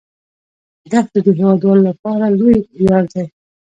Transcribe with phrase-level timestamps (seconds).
[0.91, 3.25] دښتې د هیوادوالو لپاره لوی ویاړ دی.